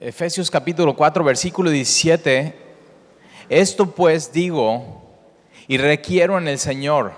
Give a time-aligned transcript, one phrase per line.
[0.00, 2.54] Efesios capítulo 4, versículo 17.
[3.48, 5.02] Esto pues digo
[5.66, 7.14] y requiero en el Señor,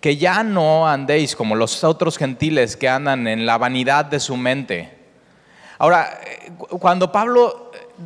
[0.00, 4.36] que ya no andéis como los otros gentiles que andan en la vanidad de su
[4.36, 4.96] mente.
[5.78, 6.20] Ahora,
[6.78, 7.63] cuando Pablo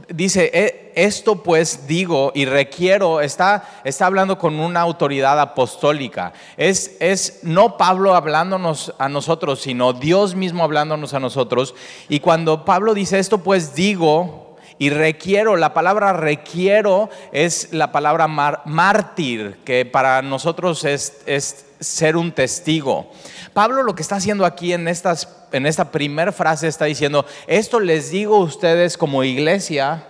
[0.08, 6.32] dice, "E- esto pues digo y requiero, está, está hablando con una autoridad apostólica.
[6.56, 11.74] Es, es no Pablo hablándonos a nosotros, sino Dios mismo hablándonos a nosotros.
[12.08, 18.26] Y cuando Pablo dice, esto pues digo y requiero, la palabra requiero es la palabra
[18.28, 23.10] mártir, que para nosotros es ser un testigo.
[23.52, 27.80] Pablo lo que está haciendo aquí en, estas, en esta primera frase está diciendo, esto
[27.80, 30.04] les digo a ustedes como iglesia,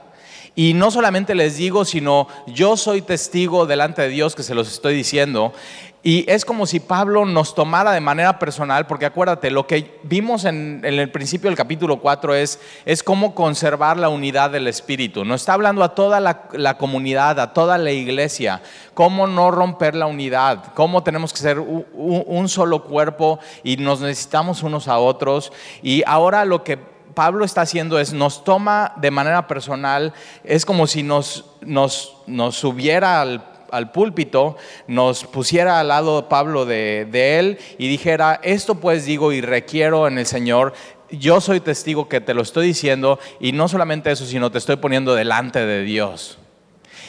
[0.59, 4.67] y no solamente les digo, sino yo soy testigo delante de Dios que se los
[4.67, 5.53] estoy diciendo.
[6.01, 10.45] Y es como si Pablo nos tomara de manera personal, porque acuérdate, lo que vimos
[10.45, 15.25] en, el principio del capítulo 4 es, es cómo conservar la unidad del Espíritu.
[15.25, 18.63] Nos está hablando a toda la, comunidad, a toda la iglesia,
[18.95, 23.77] cómo no romper la unidad, cómo tenemos que ser u- u- un solo cuerpo y
[23.77, 25.53] nos necesitamos unos a otros.
[25.83, 26.79] Y ahora lo que
[27.13, 32.55] Pablo está haciendo es, nos toma de manera personal, es como si nos, nos, nos
[32.57, 38.77] subiera al, al púlpito, nos pusiera al lado Pablo de, de él y dijera, esto
[38.77, 40.73] pues digo y requiero en el Señor,
[41.11, 44.77] yo soy testigo que te lo estoy diciendo y no solamente eso, sino te estoy
[44.77, 46.39] poniendo delante de Dios.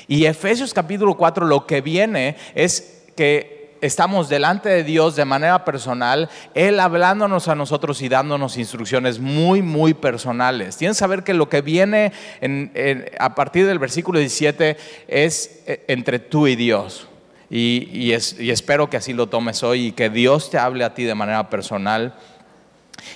[0.08, 5.64] Y Efesios capítulo 4 lo que viene es que estamos delante de Dios de manera
[5.66, 10.78] personal, Él hablándonos a nosotros y dándonos instrucciones muy, muy personales.
[10.78, 15.62] Tienes que saber que lo que viene en- en- a partir del versículo 17 es
[15.68, 17.08] eh, entre tú y Dios.
[17.50, 18.12] Y, y
[18.52, 21.50] espero que así lo tomes hoy y que Dios te hable a ti de manera
[21.50, 22.14] personal.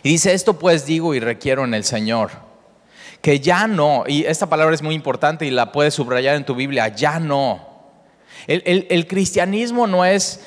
[0.01, 2.31] Y dice, esto pues digo y requiero en el Señor
[3.21, 6.55] que ya no, y esta palabra es muy importante y la puedes subrayar en tu
[6.55, 7.72] Biblia, ya no.
[8.47, 10.41] El, cristianismo no es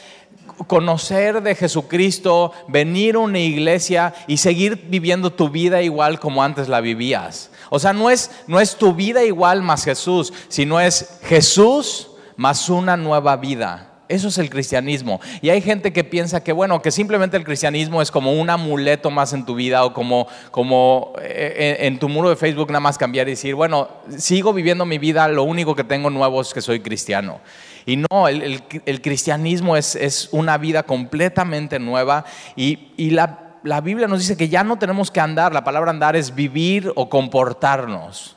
[0.66, 6.68] conocer de Jesucristo, venir a una iglesia y seguir viviendo tu vida igual como antes
[6.68, 7.50] la vivías.
[7.70, 12.68] O sea, no es, no es tu vida igual más Jesús, sino es Jesús más
[12.68, 13.95] una nueva vida.
[14.08, 15.20] Eso es el cristianismo.
[15.42, 19.10] Y hay gente que piensa que, bueno, que simplemente el cristianismo es como un amuleto
[19.10, 22.98] más en tu vida o como, como eh, en, tu muro de Facebook nada más
[22.98, 26.62] cambiar y decir, bueno, sigo viviendo mi vida, lo único que tengo nuevo es que
[26.62, 27.40] soy cristiano.
[27.84, 32.24] Y no, el, el- el cristianismo es, es una vida completamente nueva
[32.54, 35.90] y, y la, la Biblia nos dice que ya no tenemos que andar, la palabra
[35.90, 38.35] andar es vivir o comportarnos.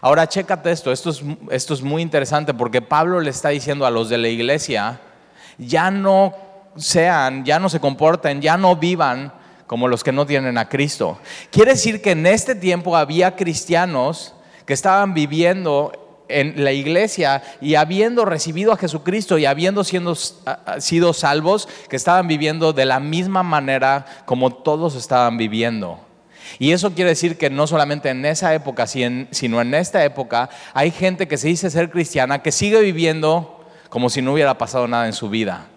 [0.00, 3.90] Ahora, chécate esto, esto es, esto es muy interesante porque Pablo le está diciendo a
[3.90, 5.00] los de la iglesia,
[5.58, 6.34] ya no
[6.76, 9.32] sean, ya no se comporten, ya no vivan
[9.66, 11.18] como los que no tienen a Cristo.
[11.50, 14.34] Quiere decir que en este tiempo había cristianos
[14.64, 20.14] que estaban viviendo en la iglesia y habiendo recibido a Jesucristo y habiendo siendo,
[20.78, 26.00] sido salvos, que estaban viviendo de la misma manera como todos estaban viviendo.
[26.58, 30.90] Y eso quiere decir que no solamente en esa época, sino en esta época, hay
[30.90, 35.06] gente que se dice ser cristiana que sigue viviendo como si no hubiera pasado nada
[35.06, 35.68] en su vida.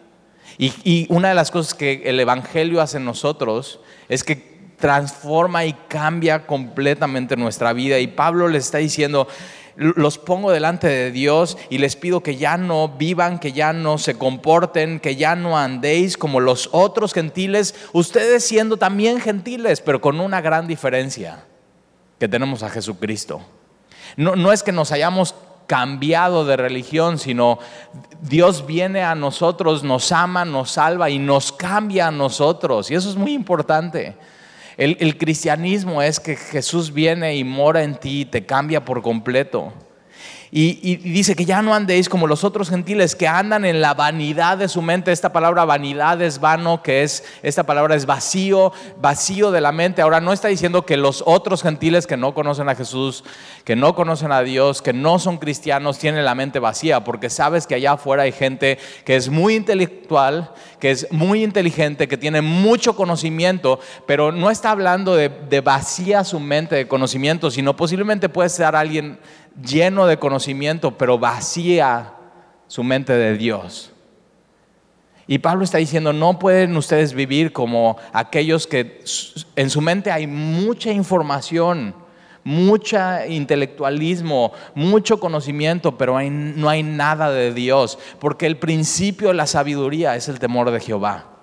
[0.57, 4.49] Y, y una de las cosas que el Evangelio hace en nosotros es que
[4.79, 7.99] transforma y cambia completamente nuestra vida.
[7.99, 9.27] Y Pablo le está diciendo,
[9.79, 13.97] los pongo delante de Dios y les pido que ya no vivan, que ya no
[13.97, 20.01] se comporten, que ya no andéis como los otros gentiles, ustedes siendo también gentiles, pero
[20.01, 21.45] con una gran diferencia,
[22.19, 23.39] que tenemos a Jesucristo.
[24.17, 25.33] No, no es que nos hayamos
[25.65, 27.59] cambiado de religión, sino
[28.21, 32.91] Dios viene a nosotros, nos ama, nos salva y nos cambia a nosotros.
[32.91, 34.17] Y eso es muy importante.
[34.79, 39.73] El, cristianismo es que Jesús viene y mora en ti y te cambia por completo.
[40.51, 44.57] Y, dice que ya no andéis como los otros gentiles que andan en la vanidad
[44.57, 45.11] de su mente.
[45.11, 50.01] Esta palabra vanidad es vano, que es, esta palabra es vacío, vacío de la mente.
[50.01, 53.23] Ahora no está diciendo que los otros gentiles que no conocen a Jesús,
[53.63, 57.67] que no conocen a Dios, que no son cristianos, tienen la mente vacía, porque sabes
[57.67, 62.41] que allá afuera hay gente que es muy intelectual, que es muy inteligente, que tiene
[62.41, 68.29] mucho conocimiento, pero no está hablando de, de vacía su mente de conocimiento, sino posiblemente
[68.29, 69.19] puede ser alguien
[69.63, 72.13] lleno de conocimiento, pero vacía
[72.67, 73.91] su mente de Dios.
[75.27, 79.03] Y Pablo está diciendo, no pueden ustedes vivir como aquellos que
[79.55, 81.93] en su mente hay mucha información,
[82.43, 89.45] mucha intelectualismo, mucho conocimiento, pero no hay nada de Dios, porque el principio de la
[89.45, 91.38] sabiduría es el temor de Jehová.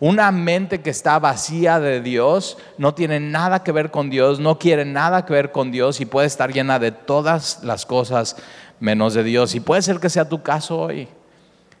[0.00, 4.58] Una mente que está vacía de Dios no tiene nada que ver con Dios, no
[4.58, 8.36] quiere nada que ver con Dios y puede estar llena de todas las cosas
[8.78, 9.56] menos de Dios.
[9.56, 11.08] Y puede ser que sea tu caso hoy.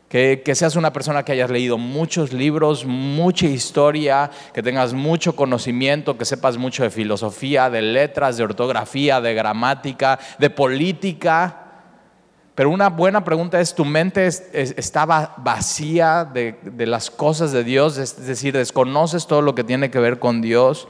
[0.08, 6.16] Que, seas una persona que hayas leído muchos libros, mucha historia, que tengas mucho conocimiento,
[6.16, 11.67] que sepas mucho de filosofía, de letras, de ortografía, de gramática, de política.
[12.58, 16.56] Pero una buena pregunta es, ¿tu mente estaba vacía de,
[16.88, 17.98] las cosas de Dios?
[17.98, 20.88] Es decir, ¿desconoces todo lo que tiene que ver con Dios?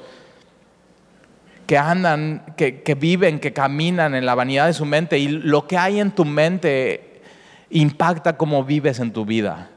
[1.66, 5.66] Que andan, que, que viven, que caminan en la vanidad de su mente y lo
[5.66, 7.20] que hay en tu mente
[7.68, 9.68] impacta cómo vives en tu vida.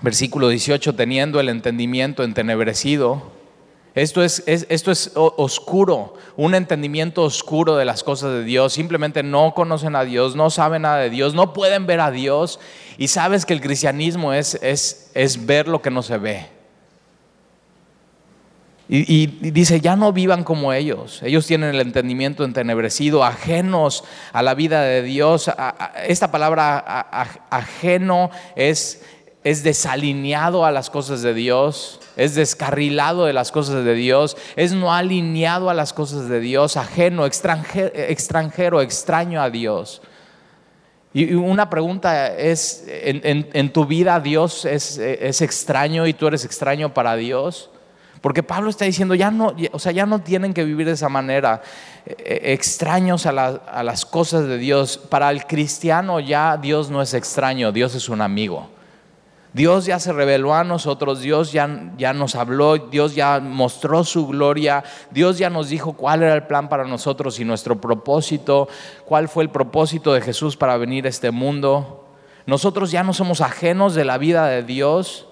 [0.00, 3.39] Versículo 18, teniendo el entendimiento entenebrecido.
[4.00, 8.72] Esto es, esto es oscuro, un entendimiento oscuro de las cosas de Dios.
[8.72, 12.60] Simplemente no conocen a Dios, no saben nada de Dios, no pueden ver a Dios.
[12.96, 16.46] Y sabes que el cristianismo es, es, es ver lo que no se ve.
[18.92, 21.22] Y, dice, ya no vivan como ellos.
[21.22, 24.02] Ellos tienen el entendimiento entenebrecido, ajenos
[24.32, 25.48] a la vida de Dios.
[26.08, 26.78] Esta palabra
[27.50, 29.04] ajeno es,
[29.42, 34.72] es desalineado a las cosas de Dios, es descarrilado de las cosas de Dios, es
[34.72, 40.02] no alineado a las cosas de Dios, ajeno, extranjero, extraño a Dios.
[41.12, 44.98] Y una pregunta es, ¿en, tu vida Dios es,
[45.40, 47.70] extraño y tú eres extraño para Dios?
[48.20, 51.08] Porque Pablo está diciendo, ya no, o sea, ya no tienen que vivir de esa
[51.08, 51.62] manera,
[52.04, 54.98] eh, eh, extraños a, las cosas de Dios.
[54.98, 58.68] Para el cristiano ya Dios no es extraño, Dios es un amigo.
[59.52, 64.28] Dios ya se reveló a nosotros, Dios ya, ya nos habló, Dios ya mostró su
[64.28, 68.68] gloria, Dios ya nos dijo cuál era el plan para nosotros y nuestro propósito,
[69.06, 72.06] cuál fue el propósito de Jesús para venir a este mundo.
[72.46, 75.26] Nosotros ya no somos ajenos de la vida de Dios.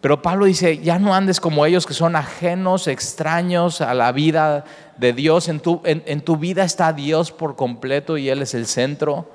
[0.00, 4.64] Pero Pablo dice, ya no andes como ellos que son ajenos, extraños a la vida
[4.96, 5.48] de Dios.
[5.48, 9.28] En tu, en, tu vida está Dios por completo y Él es el centro.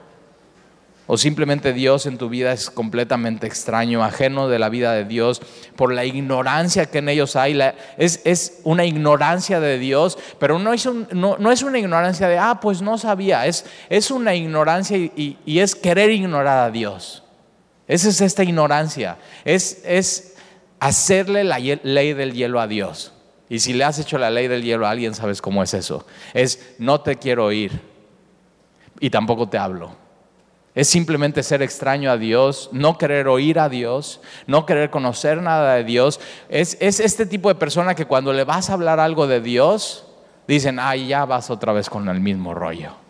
[1.06, 5.42] O simplemente Dios en tu vida es completamente extraño, ajeno de la vida de Dios,
[5.76, 7.60] por la ignorancia que en ellos hay.
[7.98, 12.60] es, es, una ignorancia de Dios, pero no es, no, es, una ignorancia de, ah,
[12.62, 13.46] pues no sabía.
[13.48, 17.24] Es, es una ignorancia y, y, es querer ignorar a Dios.
[17.86, 19.18] Esa es esta ignorancia.
[19.44, 20.36] Es, es
[20.80, 23.12] hacerle la ley del hielo a Dios.
[23.50, 26.08] Y si le has hecho la ley del hielo a alguien, sabes cómo es eso.
[26.34, 27.82] Es no te quiero oír
[29.02, 30.03] y tampoco te hablo.
[30.76, 35.76] Es simplemente ser extraño a Dios, no querer oír a Dios, no querer conocer nada
[35.76, 36.20] de Dios.
[36.50, 40.06] Es, es este tipo de persona que cuando le vas a hablar algo de Dios,
[40.48, 43.03] dicen, ay, ya vas otra vez con el mismo rollo.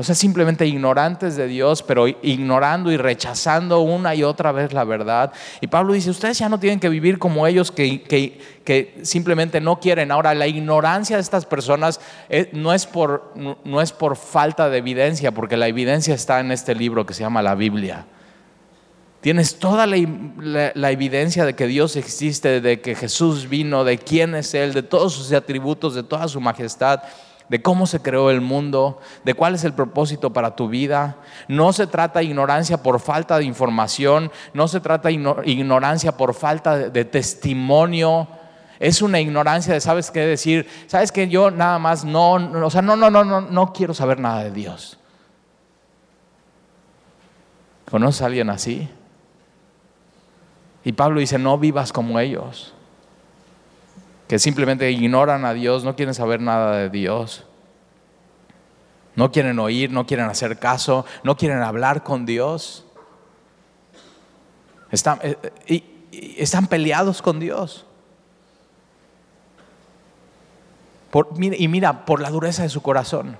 [0.00, 4.84] O sea, simplemente ignorantes de Dios, pero ignorando y rechazando una y otra vez la
[4.84, 5.30] verdad.
[5.60, 9.78] Y Pablo dice, ustedes ya no tienen que vivir como ellos que, que, simplemente no
[9.78, 10.10] quieren.
[10.10, 12.00] Ahora, la ignorancia de estas personas
[12.30, 16.50] eh, no, es por, no es por falta de evidencia, porque la evidencia está en
[16.50, 18.06] este libro que se llama la Biblia.
[19.20, 19.98] Tienes toda la,
[20.74, 24.82] la, evidencia de que Dios existe, de que Jesús vino, de quién es Él, de
[24.82, 27.02] todos sus atributos, de toda su majestad
[27.50, 31.16] de cómo se creó el mundo, de cuál es el propósito para tu vida.
[31.48, 37.04] No se trata ignorancia por falta de información, no se trata ignorancia por falta de,
[37.04, 38.28] testimonio.
[38.78, 40.68] Es una ignorancia de, ¿sabes qué decir?
[40.86, 44.20] ¿Sabes que yo nada más no, o sea, no, no, no, no, no quiero saber
[44.20, 44.96] nada de Dios?
[47.90, 48.88] ¿Conoces a alguien así?
[50.84, 52.74] Y Pablo dice, no vivas como ellos
[54.30, 57.46] que simplemente ignoran a Dios, no quieren saber nada de Dios.
[59.16, 62.86] No quieren oír, no quieren hacer caso, no quieren hablar con Dios.
[64.92, 65.82] Están, eh, y,
[66.40, 67.86] están peleados con Dios.
[71.36, 73.36] y mira, por la dureza de su corazón.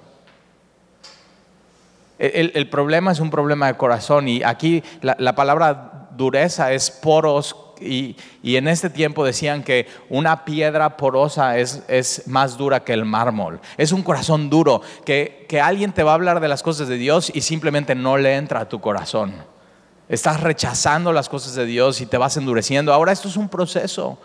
[2.19, 7.55] El, problema es un problema de corazón y aquí la, la palabra dureza es poros
[7.81, 13.61] y, en este tiempo decían que una piedra porosa es, más dura que el mármol.
[13.77, 16.97] Es un corazón duro, que, que alguien te va a hablar de las cosas de
[16.97, 19.35] Dios y simplemente no le entra a tu corazón.
[20.09, 22.93] Estás rechazando las cosas de Dios y te vas endureciendo.
[22.93, 24.19] Ahora esto es un proceso.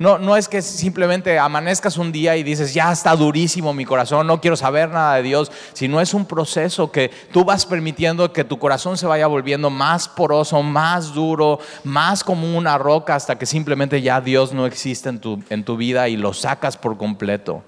[0.00, 4.26] No, no es que simplemente amanezcas un día y dices, ya está durísimo mi corazón,
[4.26, 8.42] no quiero saber nada de Dios, sino es un proceso que tú vas permitiendo que
[8.42, 13.44] tu corazón se vaya volviendo más poroso, más duro, más como una roca, hasta que
[13.44, 17.62] simplemente ya Dios no existe en tu, en tu vida y lo sacas por completo.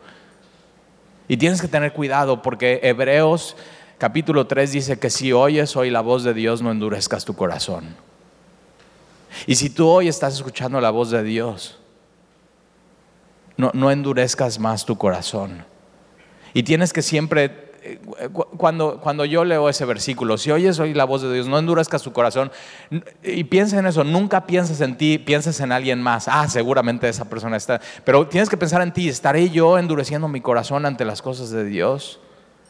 [1.28, 3.56] Y tienes que tener cuidado porque Hebreos
[3.98, 7.94] capítulo 3 dice que si oyes hoy la voz de Dios no endurezcas tu corazón.
[9.46, 11.78] Y si tú hoy estás escuchando la voz de Dios,
[13.56, 15.64] no, no endurezcas más tu corazón.
[16.54, 17.72] Y tienes que siempre
[18.56, 22.02] cuando, cuando yo leo ese versículo, si oyes hoy la voz de Dios, no endurezcas
[22.02, 22.52] tu corazón
[23.22, 26.28] y piensa en eso, nunca pienses en ti, pienses en alguien más.
[26.28, 27.80] Ah, seguramente esa persona está.
[28.04, 31.64] Pero tienes que pensar en ti, ¿estaré yo endureciendo mi corazón ante las cosas de
[31.64, 32.20] Dios?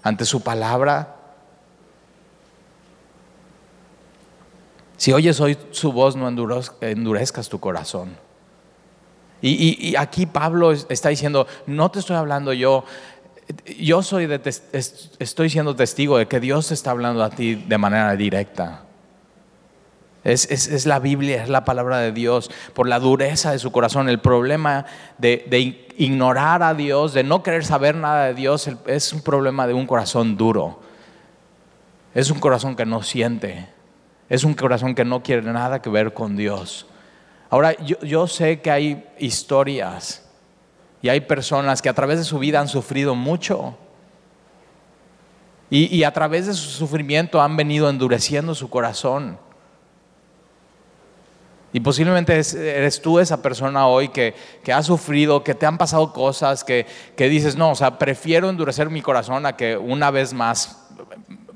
[0.03, 1.17] ¿Ante su palabra?
[4.97, 8.17] Si oyes hoy su voz, no endurezcas tu corazón.
[9.43, 12.85] Y, aquí Pablo está diciendo, no te estoy hablando yo
[13.79, 14.29] yo soy
[15.19, 18.85] estoy siendo testigo de que Dios está hablando a ti de manera directa.
[20.25, 24.09] Es, la Biblia, es la palabra de Dios, por la dureza de su corazón.
[24.09, 24.87] El problema
[25.19, 29.75] de, ignorar a Dios, de no querer saber nada de Dios, es un problema de
[29.75, 30.81] un corazón duro.
[32.15, 33.69] Es un corazón que no siente.
[34.29, 36.87] Es un corazón que no quiere nada que ver con Dios.
[37.52, 40.26] Ahora, yo, yo sé que hay historias
[41.02, 43.76] y hay personas que a través de su vida han sufrido mucho.
[45.68, 49.38] Y, a través de su sufrimiento han venido endureciendo su corazón.
[51.75, 54.35] Y posiblemente eres tú esa persona hoy que,
[54.73, 58.88] ha sufrido, que te han pasado cosas, que, que, dices, no, o sea, prefiero endurecer
[58.88, 60.82] mi corazón a que una vez más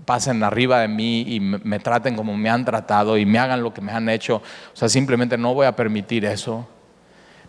[0.07, 3.75] pasen arriba de mí y me, traten como me han tratado y me hagan lo
[3.75, 4.37] que me han hecho.
[4.37, 6.67] O sea, simplemente no voy a permitir eso.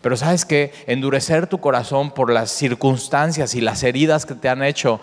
[0.01, 4.63] Pero sabes que endurecer tu corazón por las circunstancias y las heridas que te han
[4.63, 4.99] hecho,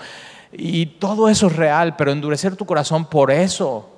[0.53, 3.91] y todo eso es real, pero endurecer tu corazón por eso,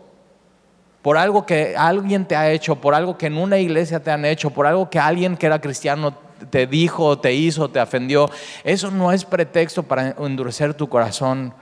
[1.03, 4.25] por algo que alguien te ha hecho, por algo que en una iglesia te han
[4.25, 6.15] hecho, por algo que alguien que era cristiano
[6.51, 8.31] te dijo, te hizo, te ofendió,
[8.65, 11.53] eso no es pretexto para endurecer tu corazón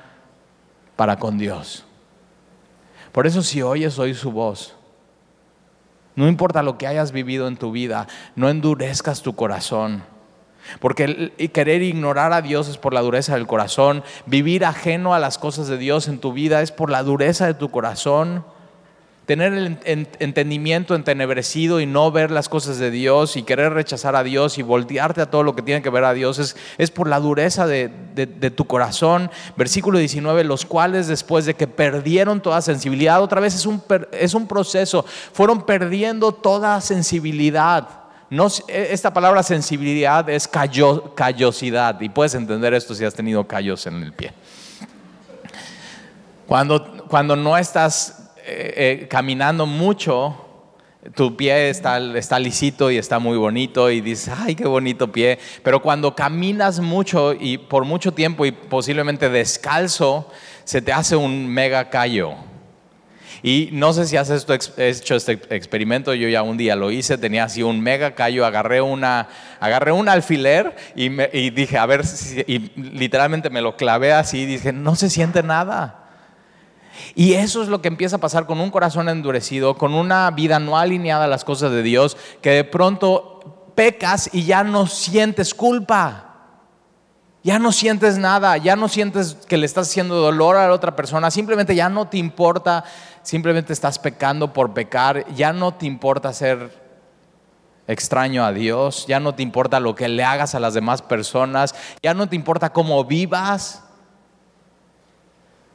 [0.97, 1.85] para con Dios.
[3.13, 4.75] Por eso si oyes hoy su voz,
[6.17, 10.05] no importa lo que hayas vivido en tu vida, no endurezcas tu corazón.
[10.81, 14.03] Porque querer ignorar a Dios es por la dureza del corazón.
[14.25, 17.55] Vivir ajeno a las cosas de Dios en tu vida es por la dureza de
[17.55, 18.45] tu corazón
[19.27, 19.79] tener el
[20.19, 24.63] entendimiento entenebrecido y no ver las cosas de Dios y querer rechazar a Dios y
[24.63, 27.67] voltearte a todo lo que tiene que ver a Dios es, es por la dureza
[27.67, 27.89] de,
[28.55, 29.31] tu corazón.
[29.57, 34.35] Versículo 19, los cuales después de que perdieron toda sensibilidad, otra vez es un, es
[34.35, 37.89] un proceso, fueron perdiendo toda sensibilidad.
[38.29, 43.87] No, e, esta palabra sensibilidad es callosidad y puedes entender esto si has tenido callos
[43.87, 44.33] en el pie.
[46.47, 50.45] Cuando, cuando no estás eh, eh, caminando mucho,
[51.15, 55.39] tu pie está, está lisito y está muy bonito y dices, ay, qué bonito pie.
[55.63, 60.31] Pero cuando caminas mucho y por mucho tiempo y posiblemente descalzo,
[60.65, 62.35] se te hace un mega callo.
[63.43, 67.45] Y no sé si has hecho este experimento, yo ya un día lo hice, tenía
[67.45, 69.29] así un mega callo, agarré, una,
[69.61, 72.03] agarré un alfiler y, dije, a ver,
[72.47, 76.04] y literalmente me lo clavé así y dije, no se siente nada.
[77.15, 80.59] Y eso es lo que empieza a pasar con un corazón endurecido, con una vida
[80.59, 85.55] no alineada a las cosas de Dios, que de pronto pecas y ya no sientes
[85.55, 86.31] culpa.
[87.43, 90.97] Ya no sientes nada, ya no sientes que le estás haciendo dolor a la otra
[90.97, 92.85] persona, simplemente ya no te importa,
[93.23, 96.83] simplemente estás pecando por pecar, ya no te importa ser
[97.87, 101.75] extraño a Dios, ya no te importa lo que le hagas a las demás personas,
[102.03, 103.84] ya no te importa cómo vivas.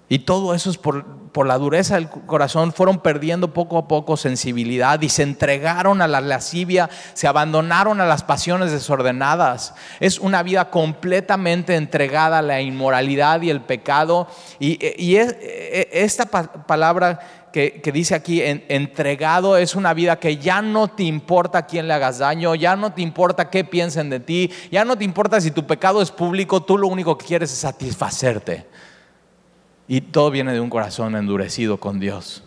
[0.09, 1.05] Y todo eso es por,
[1.45, 6.19] la dureza del corazón, fueron perdiendo poco a poco sensibilidad y se entregaron a la
[6.19, 9.73] lascivia, se abandonaron a las pasiones desordenadas.
[10.01, 14.27] Es una vida completamente entregada a la inmoralidad y el pecado.
[14.59, 17.19] Y, e, esta palabra
[17.53, 22.17] que, dice aquí, entregado, es una vida que ya no te importa quién le hagas
[22.17, 25.65] daño, ya no te importa qué piensen de ti, ya no te importa si tu
[25.65, 28.65] pecado es público, tú lo único que quieres es satisfacerte.
[29.91, 32.43] Y todo viene de un corazón endurecido con Dios.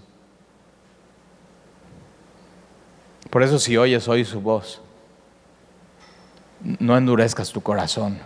[3.31, 4.81] Por eso si oyes hoy su voz,
[6.61, 8.21] no endurezcas tu corazón.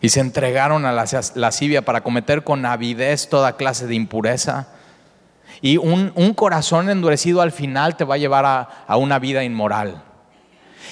[0.00, 1.04] Y se entregaron a la
[1.34, 4.68] lascivia para cometer con avidez toda clase de impureza.
[5.60, 10.04] Y un, corazón endurecido al final te va a llevar a, a una vida inmoral.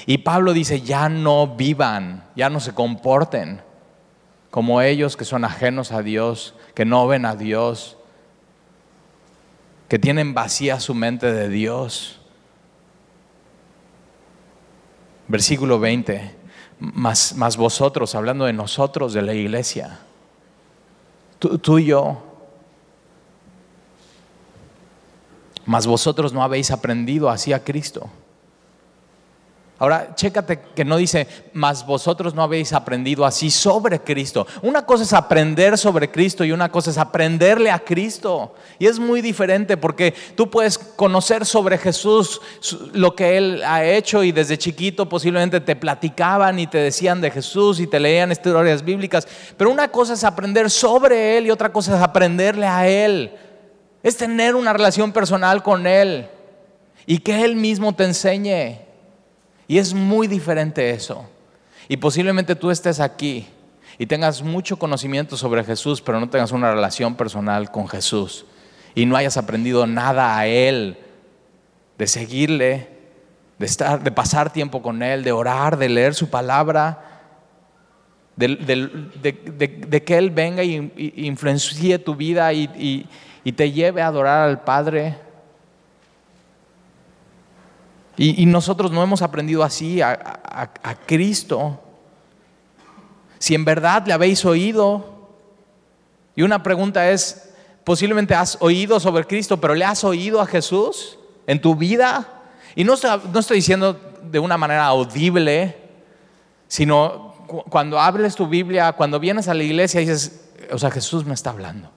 [0.05, 3.68] Y Pablo dice, ya no vivan, ya no se comporten
[4.51, 7.97] como ellos que son ajenos a Dios, que no ven a Dios,
[9.89, 12.21] que tienen vacía su mente de Dios.
[15.29, 16.35] Versículo 20,
[16.79, 19.99] más, vosotros, hablando de nosotros, de la iglesia,
[21.39, 22.23] tú, tú y yo,
[25.67, 28.09] mas vosotros no habéis aprendido así a Cristo.
[29.81, 34.45] Ahora, chécate que no dice, mas vosotros no habéis aprendido así sobre Cristo.
[34.63, 38.55] Una cosa es aprender sobre Cristo y una cosa es aprenderle a Cristo.
[38.81, 42.41] Y es muy diferente porque tú puedes conocer sobre Jesús
[42.93, 47.31] lo que Él ha hecho y desde chiquito posiblemente te platicaban y te decían de
[47.31, 49.29] Jesús y te leían historias bíblicas.
[49.57, 53.31] Pero una cosa es aprender sobre Él y otra cosa es aprenderle a Él.
[54.03, 56.29] Es tener una relación personal con Él
[57.07, 58.88] y que Él mismo te enseñe.
[59.69, 61.29] Y es muy diferente eso.
[61.89, 63.47] Y posiblemente tú estés aquí
[63.99, 68.47] y tengas mucho conocimiento sobre Jesús, pero no tengas una relación personal con Jesús.
[68.95, 70.97] Y no hayas aprendido nada a Él,
[71.99, 72.89] de seguirle,
[73.59, 77.05] de, estar, de pasar tiempo con Él, de orar, de leer su palabra,
[78.37, 83.07] de, que Él venga y, influencie tu vida y
[83.55, 85.28] te lleve a adorar al Padre.
[88.21, 90.71] Y, nosotros no hemos aprendido así a,
[91.07, 91.81] Cristo.
[93.39, 95.29] Si en verdad le habéis oído,
[96.35, 97.51] y una pregunta es,
[97.85, 102.43] posiblemente has oído sobre Cristo, pero ¿le has oído a Jesús en tu vida?
[102.75, 105.77] Y no, estoy diciendo de una manera audible,
[106.67, 107.35] sino
[107.71, 111.51] cuando hables tu Biblia, cuando vienes a la iglesia dices, o sea, Jesús me está
[111.51, 111.89] hablando.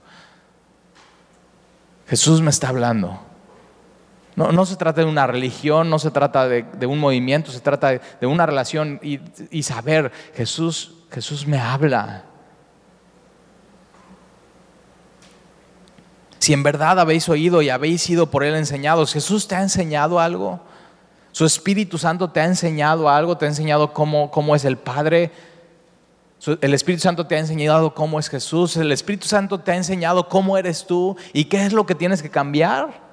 [2.07, 3.30] Jesús me está hablando.
[4.51, 8.27] No, se trata de una religión, no se trata de, un movimiento, se trata de,
[8.27, 12.25] una relación y, saber, Jesús, Jesús me habla.
[16.39, 20.19] Si en verdad habéis oído y habéis sido por Él enseñados, Jesús te ha enseñado
[20.19, 20.59] algo.
[21.33, 25.31] Su Espíritu Santo te ha enseñado algo, te ha enseñado cómo, cómo es el Padre.
[26.61, 28.75] El Espíritu Santo te ha enseñado cómo es Jesús.
[28.77, 32.23] El Espíritu Santo te ha enseñado cómo eres tú y qué es lo que tienes
[32.23, 33.10] que cambiar.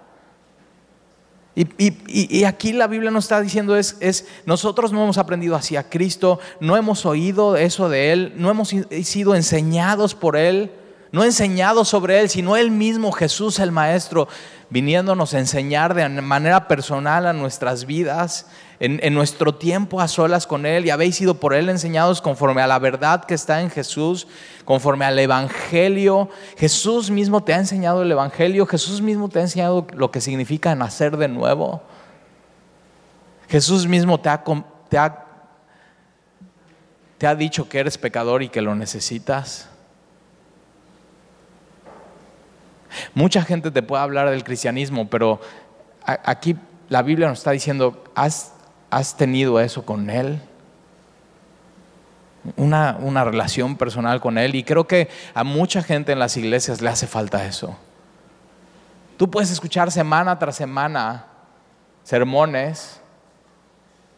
[1.58, 6.76] Y, aquí la Biblia nos está diciendo es, nosotros no hemos aprendido hacia Cristo, no
[6.76, 10.70] hemos oído eso de Él, no hemos sido enseñados por Él,
[11.12, 14.28] no enseñados sobre Él, sino Él mismo, Jesús el Maestro,
[14.70, 18.46] viniéndonos a enseñar de manera personal a nuestras vidas
[18.80, 22.66] en, nuestro tiempo a solas con Él y habéis sido por Él enseñados conforme a
[22.66, 24.28] la verdad que está en Jesús,
[24.64, 26.28] conforme al Evangelio.
[26.56, 30.74] Jesús mismo te ha enseñado el Evangelio, Jesús mismo te ha enseñado lo que significa
[30.74, 31.82] nacer de nuevo.
[33.48, 34.44] Jesús mismo te ha,
[34.88, 35.24] te ha,
[37.16, 39.68] te ha dicho que eres pecador y que lo necesitas.
[43.14, 45.40] Mucha gente te puede hablar del cristianismo, pero
[46.04, 46.56] aquí
[46.88, 48.52] la Biblia nos está diciendo, has
[48.90, 50.40] ¿Has tenido eso con Él?
[52.56, 54.54] Una, una, relación personal con Él.
[54.54, 57.76] Y creo que a mucha gente en las iglesias le hace falta eso.
[59.18, 61.26] Tú puedes escuchar semana tras semana
[62.02, 63.00] sermones,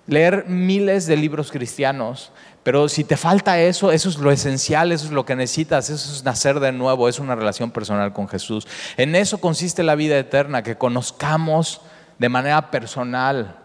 [0.07, 2.31] leer miles de libros cristianos,
[2.63, 6.13] pero si te falta eso, eso es lo esencial, eso es lo que necesitas, eso
[6.13, 8.67] es nacer de nuevo, es una relación personal con Jesús.
[8.99, 11.81] En eso consiste la vida eterna, que conozcamos
[12.19, 13.57] de manera personal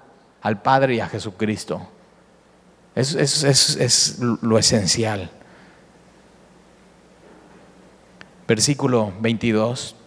[0.42, 1.90] al Padre y a Jesucristo.
[2.96, 5.30] Es, es, lo esencial.
[8.48, 9.98] Versículo 22.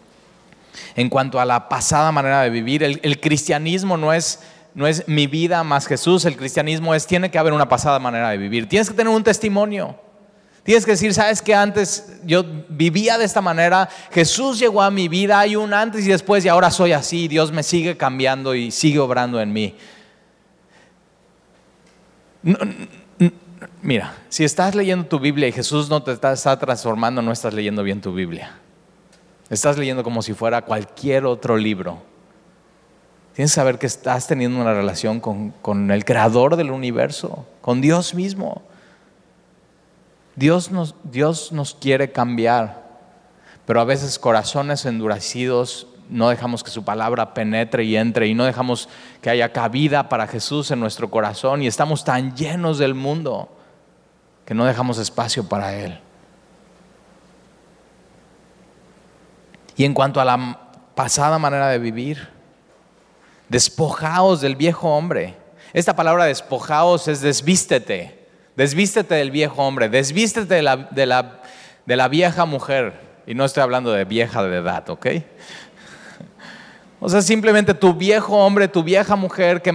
[0.96, 4.40] En cuanto a la pasada manera de vivir, el cristianismo no es,
[4.78, 8.30] no es mi vida más Jesús, el cristianismo es, tiene que haber una pasada manera
[8.30, 8.68] de vivir.
[8.68, 9.94] Tienes que tener un testimonio.
[10.62, 15.08] Tienes que decir, sabes que antes yo vivía de esta manera, Jesús llegó a mi
[15.08, 18.70] vida, hay un antes y después y ahora soy así, Dios me sigue cambiando y
[18.70, 19.74] sigue obrando en mí
[23.82, 27.82] mira, si estás leyendo tu Biblia y Jesús no te está, transformando, no estás leyendo
[27.82, 28.52] bien tu Biblia.
[29.50, 32.02] Estás leyendo como si fuera cualquier otro libro.
[33.38, 37.81] Tienes que saber que estás teniendo una relación con, con el creador del universo, con
[37.81, 38.62] Dios mismo.
[40.35, 42.83] Dios nos, Dios nos quiere cambiar,
[43.64, 48.44] pero a veces corazones endurecidos no dejamos que su palabra penetre y entre y no
[48.44, 48.88] dejamos
[49.22, 53.57] que haya cabida para Jesús en nuestro corazón y estamos tan llenos del mundo
[54.46, 56.01] que no dejamos espacio para Él.
[59.77, 60.59] Y en cuanto a la
[60.96, 62.37] pasada manera de vivir,
[63.48, 65.34] despojaos del viejo hombre.
[65.72, 71.42] Esta palabra despojaos es desvístete, desvístete del viejo hombre, desvístete de la, de la,
[71.87, 73.08] de la vieja mujer.
[73.26, 75.06] Y no estoy hablando de vieja de edad, ¿ok?
[77.00, 79.72] O sea, simplemente tu viejo hombre, tu vieja mujer que,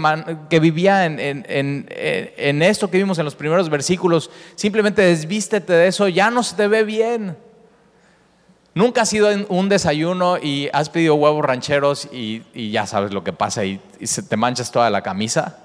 [0.50, 6.10] que vivía en, en, esto que vimos en los primeros versículos, simplemente desvístete de eso,
[6.10, 7.38] ya no se te ve bien.
[8.76, 13.24] Nunca has ido en un desayuno y has pedido huevos rancheros y, ya sabes lo
[13.24, 15.58] que pasa y, se te manchas toda la camisa.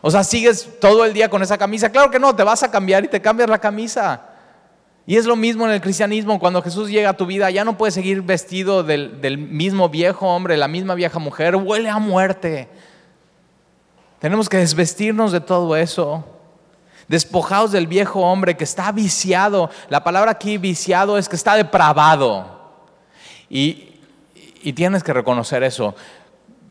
[0.00, 1.90] O sea, sigues todo el día con esa camisa.
[1.90, 4.22] Claro que no, te vas a cambiar y te cambias la camisa.
[5.06, 7.76] Y es lo mismo en el cristianismo, cuando Jesús llega a tu vida, ya no
[7.76, 12.68] puedes seguir vestido del, mismo viejo hombre, la misma vieja mujer, huele a muerte.
[14.20, 16.24] Tenemos que desvestirnos de todo eso.
[17.10, 19.68] Despojados del viejo hombre que está viciado.
[19.88, 22.70] La palabra aquí viciado es que está depravado.
[23.48, 23.96] Y,
[24.62, 25.96] y tienes que reconocer eso.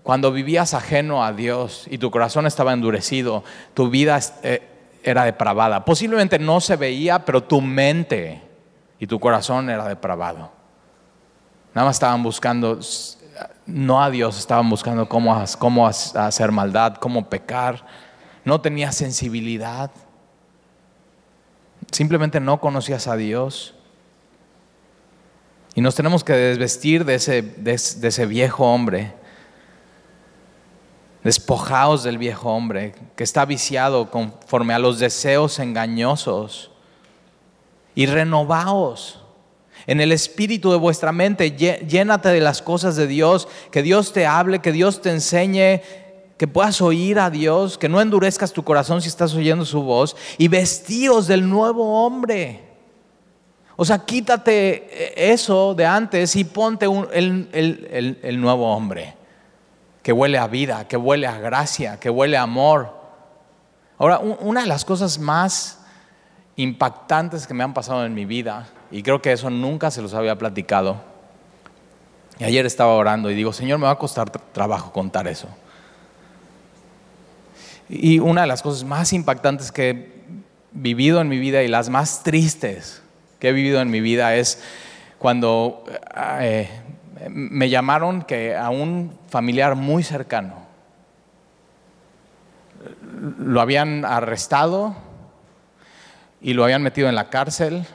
[0.02, 4.65] Cuando vivías ajeno a Dios y tu corazón estaba endurecido, tu vida eh,
[5.04, 5.84] era depravada.
[5.84, 8.41] Posiblemente no se veía, pero tu mente
[8.97, 10.52] y tu corazón era depravado.
[11.73, 12.80] Nada más estaban buscando,
[13.65, 17.86] no a Dios, estaban buscando cómo, cómo hacer maldad, cómo pecar.
[18.45, 19.91] No tenías sensibilidad.
[21.91, 23.75] Simplemente no conocías a Dios.
[25.75, 29.13] Y nos tenemos que desvestir de ese, de ese viejo hombre
[31.23, 36.71] Despojaos del viejo hombre que está viciado conforme a los deseos engañosos
[37.93, 39.21] y renovaos
[39.86, 44.28] en el espíritu de vuestra mente, llénate de las cosas de Dios, que Dios te
[44.28, 45.82] hable, que Dios te enseñe,
[46.39, 50.15] que puedas oír a Dios, que no endurezcas tu corazón si estás oyendo su voz,
[50.38, 52.62] y vestíos del nuevo hombre.
[53.75, 59.15] O sea, quítate eso de antes y ponte el nuevo hombre
[60.02, 62.97] que huele a vida, que huele a gracia, que huele a amor.
[63.97, 65.82] Ahora, una de las cosas más
[66.56, 70.13] impactantes que me han pasado en mi vida, y creo que eso nunca se los
[70.13, 71.02] había platicado,
[72.38, 75.49] y ayer estaba orando y digo, Señor, me va a costar trabajo contar eso.
[77.89, 80.12] Y una de las cosas más impactantes que he
[80.71, 83.02] vivido en mi vida y las más tristes
[83.39, 84.62] que he vivido en mi vida es
[85.17, 85.84] cuando
[86.39, 86.69] eh,
[87.30, 90.69] me llamaron que a un familiar muy cercano
[93.38, 94.95] lo habían arrestado
[96.41, 97.86] y lo habían metido en la cárcel,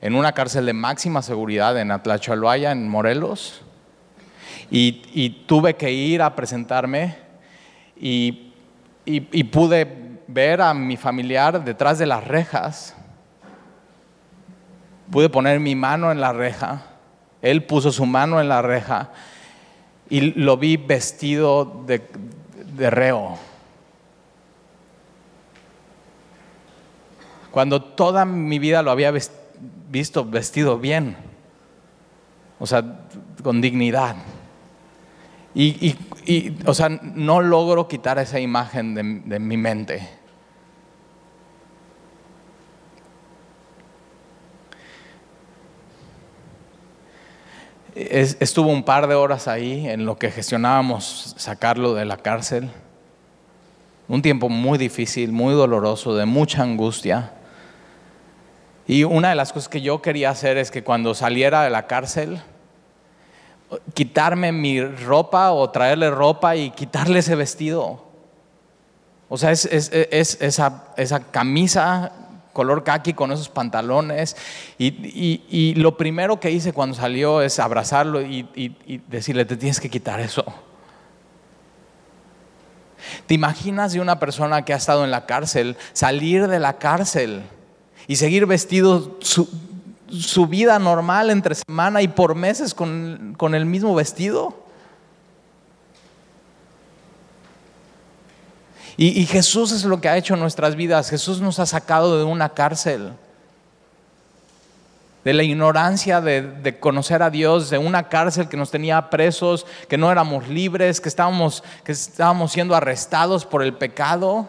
[0.00, 3.62] en una cárcel de máxima seguridad en Atlachualoaya, en Morelos.
[4.70, 7.16] Y, tuve que ir a presentarme
[7.96, 8.47] y,
[9.10, 12.94] y pude ver a mi familiar detrás de las rejas.
[15.10, 16.88] Pude poner mi mano en la reja
[17.42, 19.10] él puso su mano en la reja
[20.10, 23.36] y lo vi vestido de, reo.
[27.50, 29.12] Cuando toda mi vida lo había
[29.90, 31.16] visto vestido bien,
[32.58, 33.00] o sea,
[33.42, 34.16] con dignidad.
[35.54, 35.96] Y,
[36.66, 40.18] o sea, no logro quitar esa imagen de mi mente.
[47.98, 52.70] estuvo un par de horas ahí en lo que gestionábamos sacarlo de la cárcel.
[54.06, 57.32] Un tiempo muy difícil, muy doloroso, de mucha angustia.
[58.86, 61.86] Y una de las cosas que yo quería hacer es que cuando saliera de la
[61.86, 62.40] cárcel,
[63.94, 68.02] quitarme mi ropa o traerle ropa y quitarle ese vestido.
[69.28, 72.12] O sea, es, esa, camisa
[72.52, 74.36] color khaki con esos pantalones.
[74.78, 80.20] Y, lo primero que hice cuando salió es abrazarlo y, decirle, te tienes que quitar
[80.20, 80.44] eso.
[83.26, 87.42] ¿Te imaginas de una persona que ha estado en la cárcel salir de la cárcel
[88.08, 89.48] y seguir vestido su,
[90.48, 94.68] vida normal entre semana y por meses con, con el mismo vestido?
[99.00, 101.08] Y, Jesús es lo que ha hecho en nuestras vidas.
[101.08, 103.12] Jesús nos ha sacado de una cárcel,
[105.22, 109.96] de la ignorancia de, conocer a Dios, de una cárcel que nos tenía presos, que
[109.96, 114.48] no éramos libres, que estábamos, que estábamos siendo arrestados por el pecado.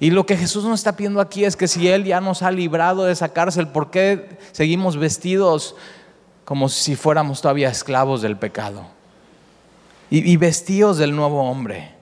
[0.00, 2.50] Y lo que Jesús nos está pidiendo aquí es que si Él ya nos ha
[2.50, 5.76] librado de esa cárcel, ¿por qué seguimos vestidos
[6.44, 8.86] como si fuéramos todavía esclavos del pecado?
[10.10, 11.92] Y, vestidos del nuevo hombre.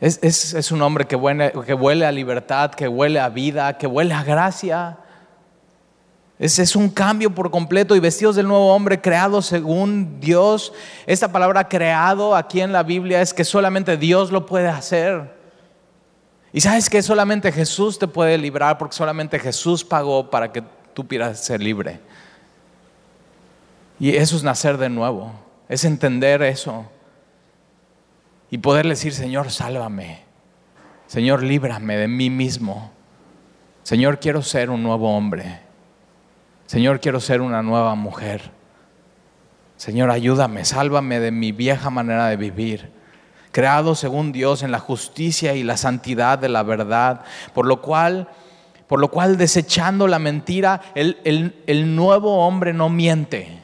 [0.00, 4.14] Es, un hombre que huele, que huele, a libertad, que huele a vida, que huele
[4.14, 4.98] a gracia.
[6.40, 10.72] Es, es un cambio por completo y vestidos del nuevo hombre creado según Dios.
[11.06, 15.37] Esta palabra creado aquí en la Biblia es que solamente Dios lo puede hacer.
[16.52, 20.62] Y sabes que solamente Jesús te puede librar porque solamente Jesús pagó para que
[20.94, 22.00] tú pudieras ser libre.
[24.00, 25.32] Y eso es nacer de nuevo,
[25.68, 26.86] es entender eso
[28.50, 30.20] y poderle decir, Señor, sálvame.
[31.06, 32.90] Señor, líbrame de mí mismo.
[33.82, 35.60] Señor, quiero ser un nuevo hombre.
[36.66, 38.50] Señor, quiero ser una nueva mujer.
[39.76, 42.90] Señor, ayúdame, sálvame de mi vieja manera de vivir,
[43.52, 47.22] creado según Dios en la justicia y la santidad de la verdad,
[47.54, 48.28] por lo cual,
[48.86, 53.62] por lo cual desechando la mentira, el, nuevo hombre no miente.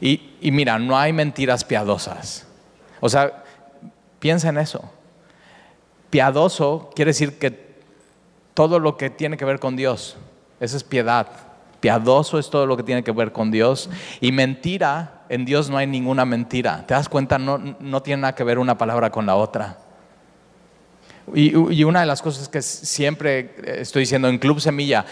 [0.00, 2.46] y, y mira, no hay mentiras piadosas.
[3.00, 3.44] O sea,
[4.18, 4.90] piensa en eso.
[6.10, 7.70] Piadoso quiere decir que
[8.54, 10.16] todo lo que tiene que ver con Dios,
[10.58, 11.28] eso es piedad.
[11.80, 13.88] Piadoso es todo lo que tiene que ver con Dios.
[14.20, 16.84] Y mentira, en Dios no hay ninguna mentira.
[16.88, 17.38] ¿Te das cuenta?
[17.38, 19.78] No, no tiene nada que ver una palabra con la otra.
[21.32, 25.06] Y, una de las cosas que siempre estoy diciendo en Club Semilla,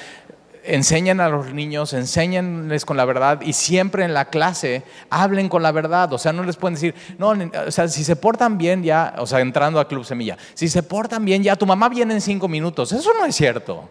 [0.64, 5.62] enseñen a los niños, enséñenles con la verdad y siempre en la clase hablen con
[5.62, 6.12] la verdad.
[6.12, 7.28] O sea, no les pueden decir, no,
[7.68, 10.82] o sea, si se portan bien ya, o sea, entrando a Club Semilla, si se
[10.82, 12.90] portan bien ya, tu mamá viene en cinco minutos.
[12.90, 13.88] Eso no es cierto.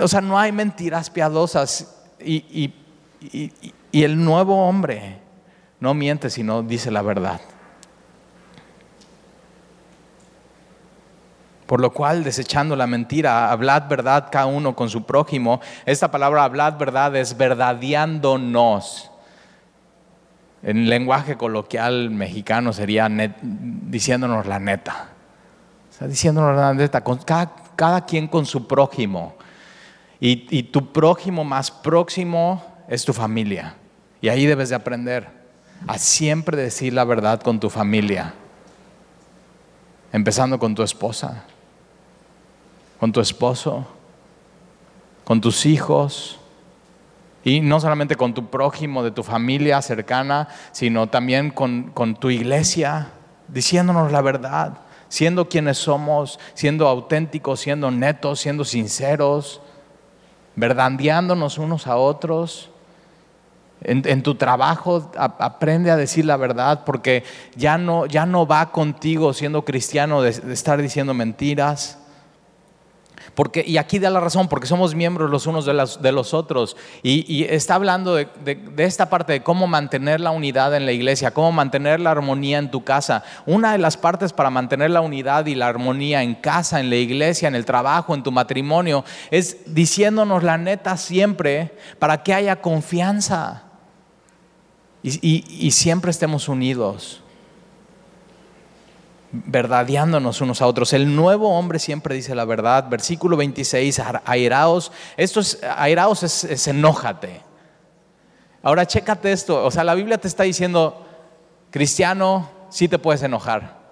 [0.00, 2.72] O sea, no hay mentiras piadosas y,
[3.92, 5.18] el nuevo hombre
[5.80, 7.40] no miente, sino dice la verdad.
[11.66, 15.60] Por lo cual, desechando la mentira, hablad verdad cada uno con su prójimo.
[15.86, 19.10] Esta palabra hablad verdad es verdadiándonos.
[20.62, 23.08] En lenguaje coloquial mexicano sería
[23.42, 25.08] diciéndonos la neta.
[25.90, 27.02] O sea, diciéndonos la neta,
[27.76, 29.34] cada quien con su prójimo.
[30.26, 33.74] Y, tu prójimo más próximo es tu familia.
[34.22, 35.28] Y ahí debes de aprender
[35.86, 38.32] a siempre decir la verdad con tu familia.
[40.14, 41.44] Empezando con tu esposa,
[42.98, 43.86] con tu esposo,
[45.24, 46.38] con tus hijos.
[47.44, 52.30] Y no solamente con tu prójimo de tu familia cercana, sino también con, con tu
[52.30, 53.10] iglesia,
[53.48, 54.78] diciéndonos la verdad,
[55.10, 59.60] siendo quienes somos, siendo auténticos, siendo netos, siendo sinceros
[60.56, 62.70] verdandeándonos unos a otros.
[63.82, 67.22] En, tu trabajo aprende a decir la verdad porque
[67.54, 71.98] ya no, ya no va contigo siendo cristiano de estar diciendo mentiras.
[73.34, 76.76] Porque, y aquí da la razón, porque somos miembros los unos de, los otros.
[77.02, 78.28] Y, está hablando de,
[78.76, 82.70] esta parte de cómo mantener la unidad en la iglesia, cómo mantener la armonía en
[82.70, 83.24] tu casa.
[83.44, 86.96] Una de las partes para mantener la unidad y la armonía en casa, en la
[86.96, 92.60] iglesia, en el trabajo, en tu matrimonio, es diciéndonos la neta siempre para que haya
[92.60, 93.64] confianza
[95.02, 97.23] y siempre estemos unidos
[99.46, 100.92] verdadeándonos unos a otros.
[100.92, 102.86] El nuevo hombre siempre dice la verdad.
[102.88, 104.92] Versículo 26, airaos.
[105.16, 107.40] Esto es, airaos es, enójate.
[108.62, 109.64] Ahora chécate esto.
[109.64, 111.04] O sea, la Biblia te está diciendo,
[111.70, 113.82] cristiano, sí te puedes enojar.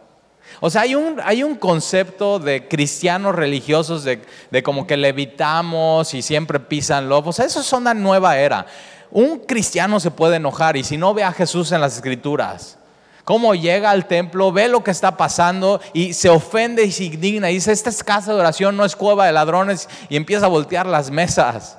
[0.61, 6.15] O sea, hay un, hay un concepto de cristianos religiosos de, de como que levitamos
[6.15, 7.29] y siempre pisan lobos.
[7.29, 8.67] O sea, eso es una nueva era.
[9.11, 12.79] Un cristiano se puede enojar y si no ve a Jesús en las escrituras,
[13.25, 17.51] cómo llega al templo, ve lo que está pasando y se ofende y se indigna.
[17.51, 19.89] Y dice, esta es casa de oración, no es cueva de ladrones.
[20.09, 21.79] Y empieza a voltear las mesas.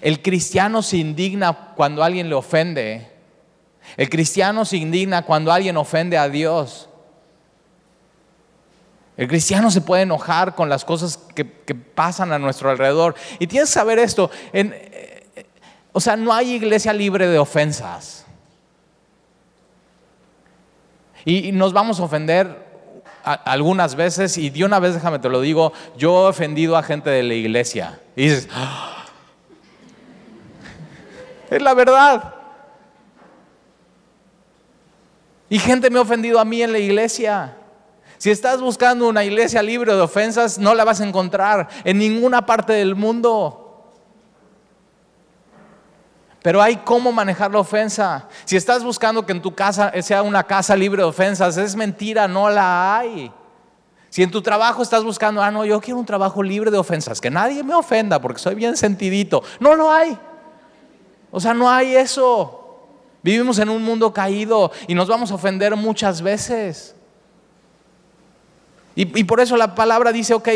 [0.00, 3.10] El cristiano se indigna cuando alguien le ofende.
[3.96, 6.88] El cristiano se indigna cuando alguien ofende a Dios.
[9.16, 13.16] El cristiano se puede enojar con las cosas que, pasan a nuestro alrededor.
[13.40, 14.30] Y tienes que saber esto.
[15.98, 18.24] O sea, no hay iglesia libre de ofensas.
[21.24, 22.56] Y nos vamos a ofender
[23.24, 27.10] algunas veces, y de una vez déjame te lo digo, yo he ofendido a gente
[27.10, 28.00] de la iglesia.
[28.14, 29.06] Y dices, ah".
[31.50, 32.32] es la verdad.
[35.50, 37.56] Y gente me ha ofendido a mí en la iglesia.
[38.18, 42.46] Si estás buscando una iglesia libre de ofensas, no la vas a encontrar en ninguna
[42.46, 43.64] parte del mundo.
[46.42, 48.28] Pero hay cómo manejar la ofensa.
[48.44, 52.28] Si estás buscando que en tu casa sea una casa libre de ofensas, es mentira,
[52.28, 53.32] no la hay.
[54.10, 57.20] Si en tu trabajo estás buscando, ah, no, yo quiero un trabajo libre de ofensas,
[57.20, 60.18] que nadie me ofenda porque soy bien sentidito, no lo hay.
[61.30, 62.86] O sea, no hay eso.
[63.22, 66.94] Vivimos en un mundo caído y nos vamos a ofender muchas veces.
[68.94, 70.48] Y, y por eso la palabra dice, ok,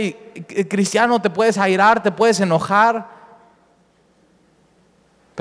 [0.70, 3.11] cristiano, te puedes airar, te puedes enojar,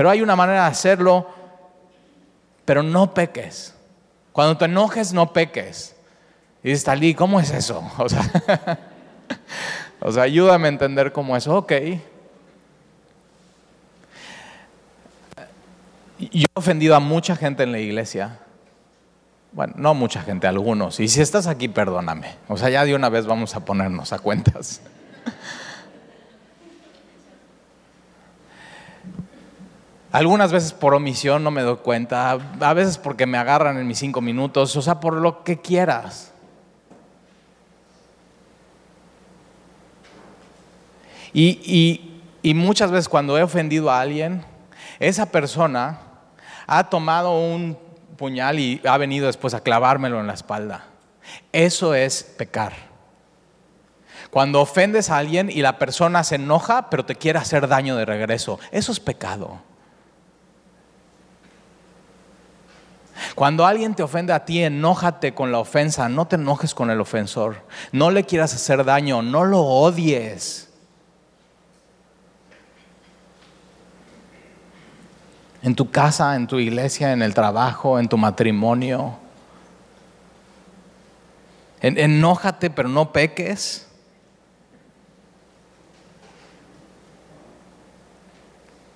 [0.02, 1.28] pero hay una manera de hacerlo,
[2.66, 3.76] pero no peques.
[4.32, 5.96] Cuando te enojes, no peques.
[6.64, 7.88] Y dices, Talí, ¿cómo es eso?
[8.00, 8.24] O sea,
[10.02, 11.48] o sea, ayúdame a entender cómo es.
[11.48, 11.74] Ok.
[16.18, 18.40] Yo he ofendido a mucha gente en la iglesia.
[19.52, 21.00] Bueno, no mucha gente, algunos.
[21.00, 22.38] Y si estás aquí, perdóname.
[22.48, 24.82] O sea, ya de una vez vamos a ponernos a cuentas.
[30.12, 34.00] Algunas veces por omisión no me doy cuenta, a veces porque me agarran en mis
[34.00, 36.34] cinco minutos, o sea, por lo que quieras.
[41.34, 42.02] Y,
[42.42, 44.44] y muchas veces cuando he ofendido a alguien,
[45.00, 46.00] esa persona
[46.68, 47.78] ha tomado un
[48.18, 50.86] puñal y ha venido después a clavármelo en la espalda.
[51.54, 52.74] Eso es pecar.
[54.30, 58.06] Cuando ofendes a alguien y la persona se enoja, pero te quiere hacer daño de
[58.06, 59.71] regreso, eso es pecado.
[63.36, 67.02] Cuando alguien te ofende a ti, enójate con la ofensa, no te enojes con el
[67.02, 67.58] ofensor.
[67.92, 70.70] No le quieras hacer daño, no lo odies.
[75.64, 79.18] En tu casa, en tu iglesia, en el trabajo, en tu matrimonio.
[81.82, 83.91] Enójate, pero no peques.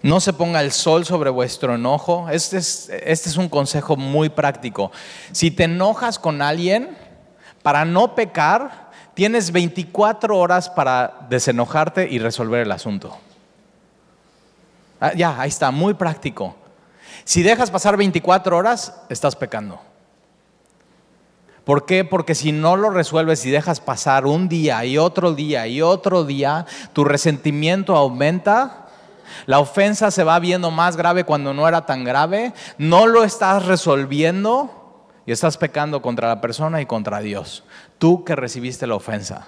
[0.05, 2.29] No se ponga el sol sobre vuestro enojo.
[2.29, 4.91] Este es, este es un consejo muy práctico.
[5.31, 6.95] Si te enojas con alguien,
[7.63, 13.17] para no pecar, tienes 24 horas para desenojarte y resolver el asunto.
[15.01, 16.55] Ah, ya, ahí está, muy práctico.
[17.23, 19.81] Si dejas pasar 24 horas, estás pecando.
[21.63, 22.05] ¿Por qué?
[22.05, 26.25] Porque si no lo resuelves y dejas pasar un día y otro día y otro
[26.25, 28.84] día, tu resentimiento aumenta
[29.45, 32.53] la ofensa se va viendo más grave cuando no era tan grave.
[32.77, 37.63] No lo estás resolviendo y estás pecando contra la persona y contra Dios.
[37.97, 39.47] Tú que recibiste la ofensa.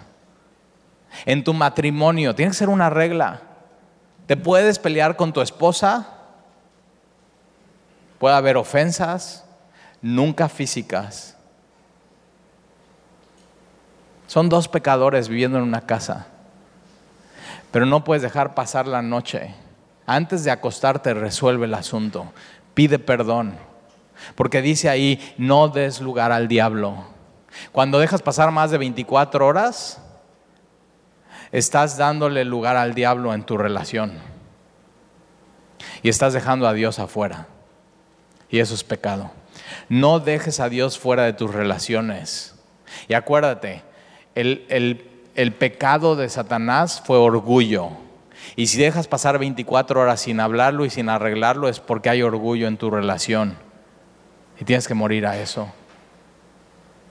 [1.26, 3.42] En tu matrimonio tiene que ser una regla.
[4.28, 6.14] Te puedes pelear con tu esposa.
[8.20, 9.46] Puede haber ofensas,
[10.02, 11.36] nunca físicas.
[14.28, 16.28] Son dos pecadores viviendo en una casa.
[17.72, 19.56] Pero no puedes dejar pasar la noche
[20.08, 22.32] antes de acostarte resuelve el asunto.
[22.74, 23.58] Pide perdón.
[24.36, 27.06] Porque dice ahí, no des lugar al diablo.
[27.72, 30.02] Cuando dejas pasar más de 24 horas,
[31.52, 34.14] estás dándole lugar al diablo en tu relación.
[36.02, 37.48] Y estás dejando a Dios afuera.
[38.50, 39.32] Y eso es pecado.
[39.90, 42.56] No dejes a Dios fuera de tus relaciones.
[43.10, 43.84] Y acuérdate,
[44.36, 44.66] el,
[45.36, 48.07] el pecado de Satanás fue orgullo.
[48.56, 52.68] Y si dejas pasar 24 horas sin hablarlo y sin arreglarlo es porque hay orgullo
[52.68, 53.58] en tu relación.
[54.60, 55.72] Y tienes que morir a eso.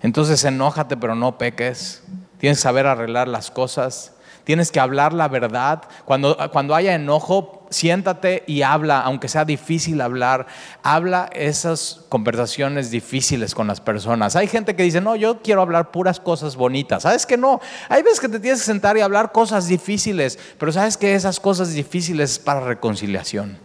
[0.02, 2.02] Entonces enójate pero no peques.
[2.38, 4.15] Tienes que saber arreglar las cosas.
[4.46, 5.82] Tienes que hablar la verdad.
[6.04, 10.46] Cuando, cuando haya enojo, siéntate y habla, aunque sea difícil hablar.
[10.84, 14.36] Habla esas conversaciones difíciles con las personas.
[14.36, 17.02] Hay gente que dice, no, yo quiero hablar puras cosas bonitas.
[17.02, 17.60] ¿Sabes que no?
[17.88, 21.40] Hay veces que te tienes que sentar y hablar cosas difíciles, pero sabes que esas
[21.40, 23.58] cosas difíciles es para reconciliación.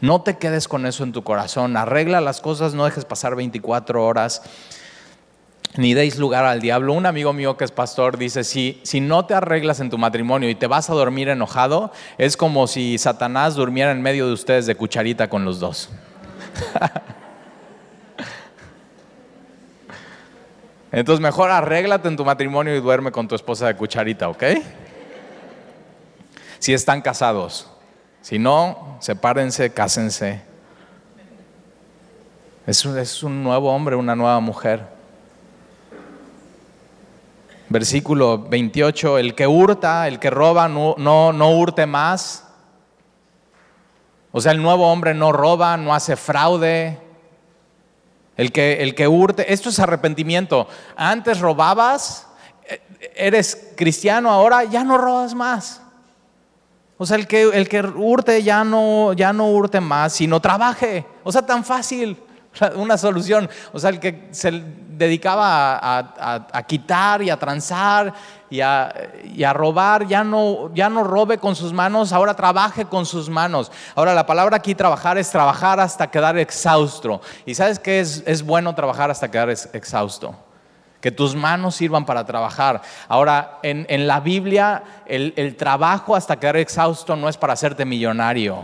[0.00, 1.76] No te quedes con eso en tu corazón.
[1.76, 4.42] Arregla las cosas, no dejes pasar 24 horas
[5.76, 6.92] ni deis lugar al diablo.
[6.92, 10.48] Un amigo mío que es pastor dice, si, si no te arreglas en tu matrimonio
[10.50, 14.66] y te vas a dormir enojado, es como si Satanás durmiera en medio de ustedes
[14.66, 15.88] de cucharita con los dos.
[20.92, 24.44] Entonces mejor arréglate en tu matrimonio y duerme con tu esposa de cucharita, ¿ok?
[26.58, 27.70] Si están casados.
[28.20, 30.42] Si no, sepárense, cásense.
[32.66, 35.01] Es es un nuevo hombre, una nueva mujer
[37.72, 42.44] versículo 28, el que hurta, el que roba, no, no, no hurte más.
[44.30, 47.00] O sea, el nuevo hombre no roba, no hace fraude.
[48.36, 50.66] El que, el que hurte, esto es arrepentimiento.
[50.96, 52.26] Antes robabas,
[52.64, 52.80] eh,
[53.14, 55.82] eres cristiano, ahora ya no robas más.
[56.96, 61.04] O sea, el que, el que hurte ya no, ya no hurte más, sino trabaje.
[61.24, 62.16] O sea, tan fácil
[62.76, 63.48] una solución.
[63.72, 68.12] O sea, el que se dedicaba a, quitar y a transar
[68.50, 73.28] y a, robar, ya no, ya no robe con sus manos, ahora trabaje con sus
[73.28, 73.72] manos.
[73.94, 77.20] Ahora, la palabra aquí trabajar es trabajar hasta quedar exhausto.
[77.46, 80.36] ¿Y sabes qué es, es bueno trabajar hasta quedar exhausto?
[81.02, 82.80] que tus manos sirvan para trabajar.
[83.08, 88.62] Ahora, en, la Biblia, el, trabajo hasta quedar exhausto no es para hacerte millonario.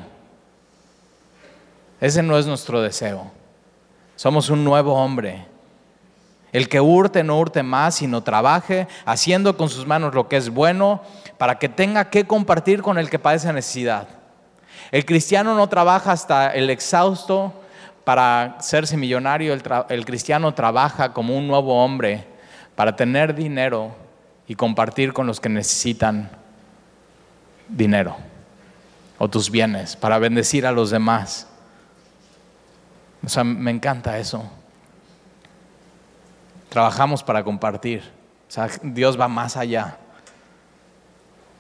[2.01, 3.38] Ese no es nuestro deseo.
[4.18, 5.46] Somos un nuevo hombre.
[6.50, 10.50] El que hurte no hurte más, sino trabaje, haciendo con sus manos lo que es
[10.50, 11.02] bueno,
[11.38, 14.08] para que tenga que compartir con el que padece necesidad.
[14.90, 17.52] El cristiano no trabaja hasta el exhausto
[18.02, 22.26] para hacerse millonario, el, el cristiano trabaja como un nuevo hombre
[22.74, 23.94] para tener dinero
[24.48, 26.28] y compartir con los que necesitan
[27.68, 28.16] dinero
[29.16, 31.47] o tus bienes, para bendecir a los demás.
[33.24, 34.48] O sea, me encanta eso.
[36.68, 38.02] Trabajamos para compartir.
[38.48, 39.98] O sea, Dios va más allá.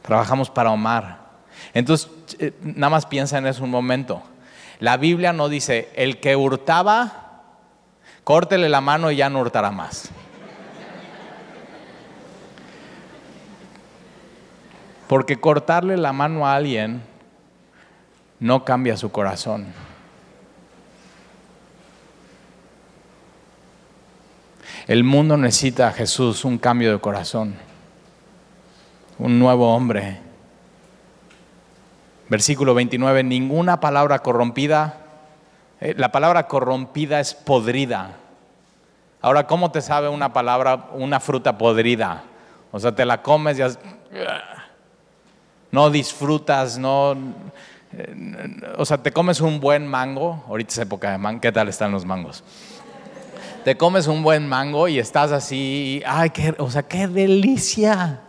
[0.02, 1.28] Trabajamos para amar.
[1.74, 4.22] Entonces, eh, nada más piensa en eso un momento.
[4.80, 7.42] La Biblia no dice, el que hurtaba,
[8.24, 10.10] córtele la mano y ya no hurtará más.
[15.08, 17.02] Porque cortarle la mano a alguien
[18.40, 19.66] no cambia su corazón.
[24.88, 27.54] El mundo necesita a Jesús un cambio de corazón,
[29.18, 30.18] un nuevo hombre.
[32.30, 34.96] Versículo 29, ninguna palabra corrompida,
[35.82, 38.16] eh, la palabra corrompida es podrida.
[39.20, 42.24] Ahora, ¿cómo te sabe una palabra, una fruta podrida?
[42.72, 43.62] O sea, te la comes y
[45.70, 47.14] no disfrutas, no,
[48.78, 51.92] o sea, te comes un buen mango, ahorita es época de mango, ¿qué tal están
[51.92, 52.42] los mangos?
[53.68, 58.20] Te comes un buen mango y estás así, ay, qué, o sea, qué delicia.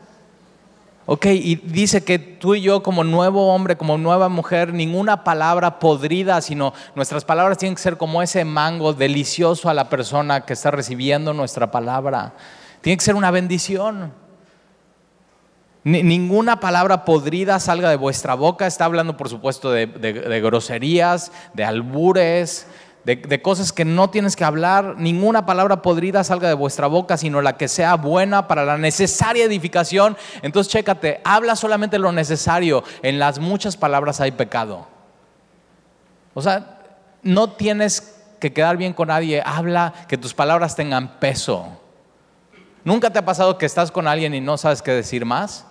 [1.05, 5.79] Ok, y dice que tú y yo como nuevo hombre, como nueva mujer, ninguna palabra
[5.79, 10.51] podrida, sino nuestras palabras tienen que ser como ese mango delicioso a la persona que
[10.51, 12.33] está recibiendo nuestra palabra.
[12.81, 14.11] Tiene que ser una bendición.
[15.85, 18.67] Ninguna palabra podrida salga de vuestra boca.
[18.67, 19.85] Está hablando, por supuesto, de,
[20.41, 22.67] groserías, de albures,
[23.03, 24.95] de, cosas que no tienes que hablar.
[24.97, 29.45] Ninguna palabra podrida salga de vuestra boca, sino la que sea buena para la necesaria
[29.45, 30.17] edificación.
[30.41, 32.83] Entonces, chécate, habla solamente lo necesario.
[33.01, 34.87] En las muchas palabras hay pecado.
[36.33, 36.79] O sea,
[37.23, 39.41] no tienes que quedar bien con nadie.
[39.45, 41.67] Habla que tus palabras tengan peso.
[42.83, 45.65] ¿Nunca te ha pasado que estás con alguien y no sabes qué decir más?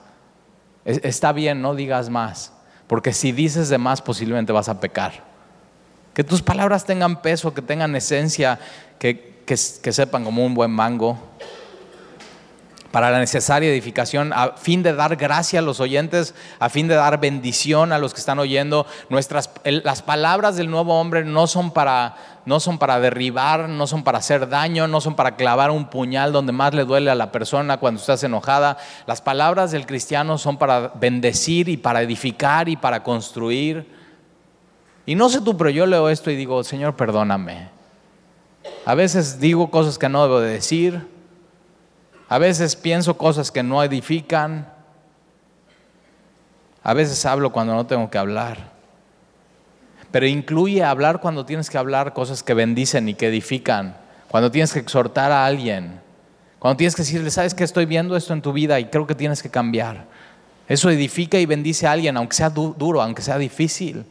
[0.84, 2.52] Está bien, no digas más,
[2.86, 5.27] porque si dices de más posiblemente vas a pecar.
[6.18, 8.58] Que tus palabras tengan peso, que tengan esencia,
[8.98, 11.16] que, que sepan como un buen mango
[12.90, 16.96] para la necesaria edificación, a fin de dar gracia a los oyentes, a fin de
[16.96, 18.84] dar bendición a los que están oyendo.
[19.10, 22.16] Nuestras, las palabras del nuevo hombre no son, para,
[22.46, 26.32] no son para derribar, no son para hacer daño, no son para clavar un puñal
[26.32, 28.76] donde más le duele a la persona cuando estás enojada.
[29.06, 33.97] Las palabras del cristiano son para bendecir y para edificar y para construir.
[35.08, 37.70] Y no sé tú, pero yo leo esto y digo, Señor, perdóname.
[38.84, 41.18] A veces digo cosas que no debo de decir
[42.28, 44.70] a veces pienso cosas que no edifican.
[46.82, 48.70] A veces hablo cuando no tengo que hablar.
[50.10, 53.96] Pero incluye hablar cuando tienes que hablar cosas que bendicen y que edifican.
[54.28, 56.00] Cuando tienes que exhortar a alguien.
[56.58, 59.14] Cuando tienes que decirle, sabes que estoy viendo esto en tu vida y creo que
[59.14, 60.06] tienes que cambiar.
[60.68, 64.04] Eso edifica y bendice a alguien, aunque sea duro, aunque sea difícil.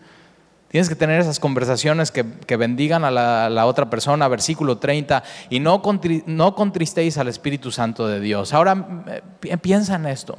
[0.69, 5.81] Tienes que tener esas conversaciones que, bendigan a la, otra persona, versículo 30, y no,
[6.25, 8.53] no contristéis al Espíritu Santo de Dios.
[8.53, 9.05] Ahora
[9.61, 10.37] piensa en esto.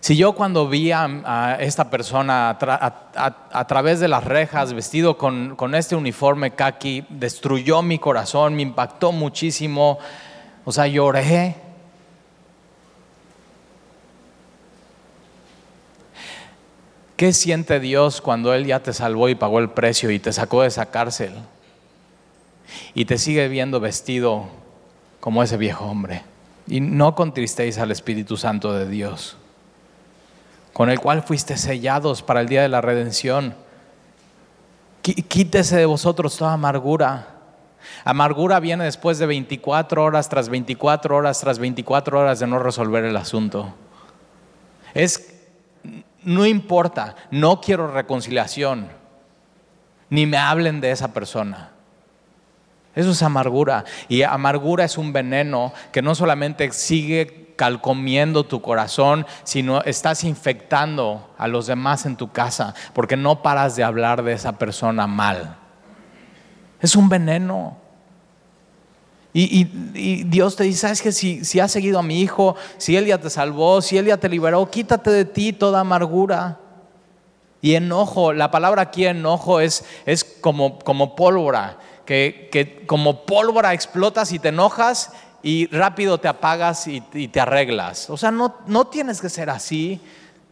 [0.00, 5.76] Si yo cuando vi a, esta persona a, través de las rejas, vestido con, con
[5.76, 10.00] este uniforme kaki, destruyó mi corazón, me impactó muchísimo,
[10.64, 11.54] o sea, lloré,
[17.22, 20.62] ¿Qué siente Dios cuando Él ya te salvó y pagó el precio y te sacó
[20.62, 21.32] de esa cárcel?
[22.94, 24.46] Y te sigue viendo vestido
[25.20, 26.24] como ese viejo hombre.
[26.66, 29.36] Y no contristéis al Espíritu Santo de Dios,
[30.72, 33.54] con el cual fuiste sellados para el día de la redención.
[35.02, 37.36] Quítese de vosotros toda amargura.
[38.04, 43.04] Amargura viene después de 24 horas tras 24 horas tras 24 horas de no resolver
[43.04, 43.72] el asunto.
[44.92, 45.31] Es
[46.24, 48.88] no importa, no quiero reconciliación,
[50.10, 51.70] ni me hablen de esa persona.
[52.94, 53.84] Eso es amargura.
[54.08, 61.30] Y amargura es un veneno que no solamente sigue calcomiendo tu corazón, sino estás infectando
[61.38, 65.56] a los demás en tu casa, porque no paras de hablar de esa persona mal.
[66.80, 67.81] Es un veneno.
[69.34, 73.18] Y, Dios te dice, ¿sabes que si, has seguido a mi hijo, si Él ya
[73.18, 76.58] te salvó, si Él ya te liberó, quítate de ti toda amargura.
[77.62, 83.72] Y enojo, la palabra aquí enojo es, es como, como pólvora, que, que, como pólvora
[83.72, 85.12] explotas y te enojas
[85.42, 88.10] y rápido te apagas y, y te arreglas.
[88.10, 90.00] O sea, no, no tienes que ser así.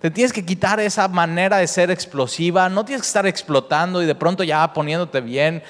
[0.01, 4.07] Te tienes que quitar esa manera de ser explosiva, no tienes que estar explotando y
[4.07, 5.63] de pronto ya poniéndote bien.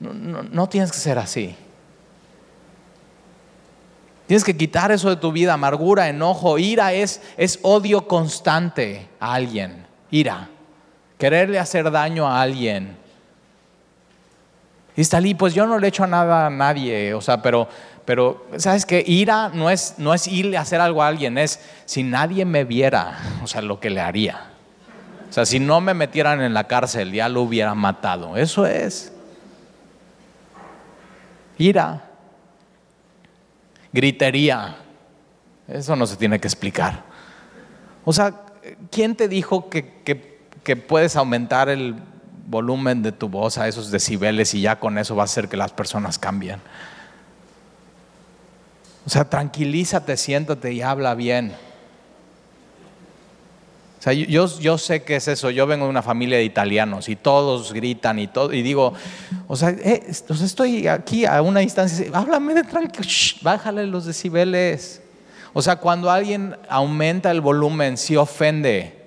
[0.00, 1.54] No, no tienes que ser así.
[4.32, 9.34] Tienes que quitar eso de tu vida, amargura, enojo, ira es, es odio constante a
[9.34, 10.48] alguien, ira,
[11.18, 12.96] quererle hacer daño a alguien.
[14.96, 17.68] Y está pues yo no le echo nada a nadie, o sea, pero,
[18.06, 19.04] pero ¿sabes qué?
[19.06, 22.64] Ira no es, no es irle a hacer algo a alguien, es si nadie me
[22.64, 24.46] viera, o sea, lo que le haría.
[25.28, 28.38] O sea, si no me metieran en la cárcel, ya lo hubiera matado.
[28.38, 29.12] Eso es.
[31.58, 32.11] Ira
[33.92, 34.76] gritería.
[35.68, 37.04] Eso no se tiene que explicar.
[38.04, 38.42] O sea,
[38.90, 39.84] ¿quién te dijo que,
[40.88, 41.96] puedes aumentar el
[42.46, 45.56] volumen de tu voz a esos decibeles y ya con eso va a hacer que
[45.56, 46.60] las personas cambien?
[49.06, 51.52] O sea, tranquilízate, siéntate y habla bien.
[54.02, 55.48] O sea, yo, yo sé que es eso.
[55.50, 58.52] Yo vengo de una familia de italianos y todos gritan y todo.
[58.52, 58.94] Y digo,
[59.46, 62.10] o sea, eh, estoy aquí a una instancia.
[62.12, 63.08] Háblame de tranquilo.
[63.42, 65.02] Bájale los decibeles.
[65.52, 69.04] O sea, cuando alguien aumenta el volumen, sí ofende.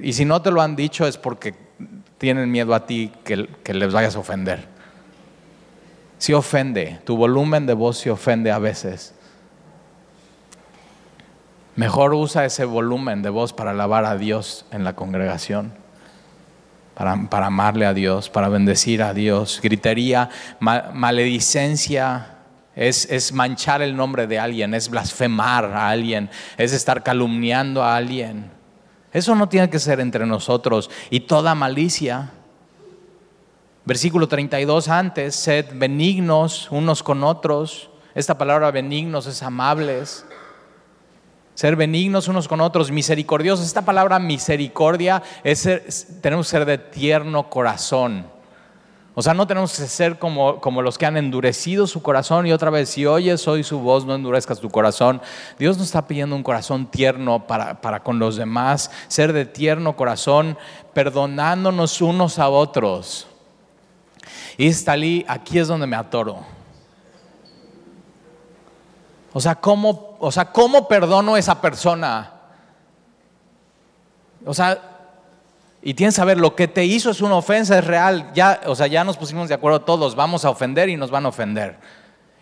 [0.00, 1.56] Y si no te lo han dicho es porque
[2.18, 4.68] tienen miedo a ti que, que les vayas a ofender.
[6.18, 7.00] Sí ofende.
[7.02, 9.14] Tu volumen de voz sí ofende a veces.
[11.74, 15.72] Mejor usa ese volumen de voz para alabar a Dios en la congregación,
[16.94, 19.58] para, amarle a Dios, para bendecir a Dios.
[19.62, 20.28] Gritería,
[20.60, 22.36] maledicencia,
[22.76, 27.96] es, es, manchar el nombre de alguien, es blasfemar a alguien, es estar calumniando a
[27.96, 28.50] alguien.
[29.10, 30.90] Eso no tiene que ser entre nosotros.
[31.08, 32.32] Y toda malicia.
[33.86, 37.88] Versículo 32 antes, sed benignos unos con otros.
[38.14, 40.26] Esta palabra benignos es amables
[41.54, 43.66] ser benignos unos con otros, misericordiosos.
[43.66, 48.26] Esta palabra misericordia es, tenemos que ser de tierno corazón.
[49.14, 52.52] O sea, no tenemos que ser como, como, los que han endurecido su corazón y
[52.52, 55.20] otra vez, si oyes hoy su voz, no endurezcas tu corazón.
[55.58, 59.96] Dios nos está pidiendo un corazón tierno para, para con los demás, ser de tierno
[59.96, 60.56] corazón,
[60.94, 63.26] perdonándonos unos a otros.
[64.56, 64.94] Y está
[65.26, 66.61] aquí es donde me atoro.
[69.32, 72.32] O sea, ¿cómo, o sea, ¿cómo perdono a esa persona?
[74.44, 74.78] O sea,
[75.80, 78.30] y tienes que saber, lo que te hizo es una ofensa, es real.
[78.34, 81.24] Ya, o sea, ya nos pusimos de acuerdo todos, vamos a ofender y nos van
[81.24, 81.78] a ofender.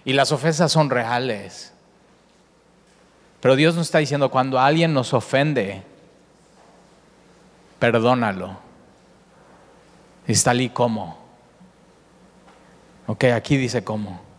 [0.04, 1.72] Y las ofensas son reales.
[3.40, 5.82] Pero Dios nos está diciendo, cuando alguien nos ofende,
[7.78, 8.58] perdónalo.
[10.26, 11.18] Está ahí cómo.
[13.06, 14.29] Ok, aquí dice cómo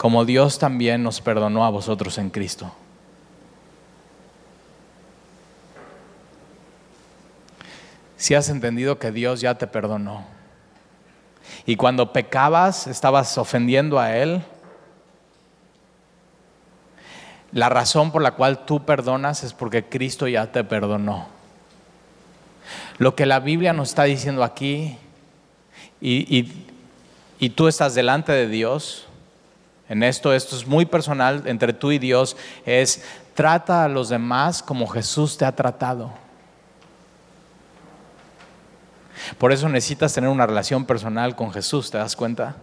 [0.00, 2.72] como Dios también nos perdonó a vosotros en Cristo.
[8.16, 10.24] Si has entendido que Dios ya te perdonó
[11.66, 14.42] y cuando pecabas estabas ofendiendo a Él,
[17.52, 21.26] la razón por la cual tú perdonas es porque Cristo ya te perdonó.
[22.96, 24.96] Lo que la Biblia nos está diciendo aquí
[26.00, 26.42] y,
[27.54, 29.06] tú estás delante de Dios,
[29.90, 33.02] en esto, esto es muy personal entre tú y Dios, es
[33.34, 36.12] trata a los demás como Jesús te ha tratado.
[39.36, 42.54] Por eso necesitas tener una relación personal con Jesús, ¿te das cuenta?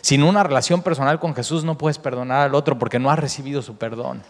[0.00, 3.62] Sin una relación personal con Jesús no puedes perdonar al otro porque no has recibido
[3.62, 4.22] su perdón.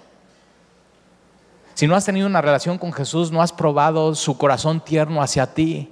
[1.73, 5.55] Si no has tenido una relación con Jesús, no has probado su corazón tierno hacia
[5.55, 5.91] ti.